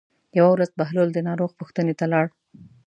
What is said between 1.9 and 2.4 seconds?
ته لاړ.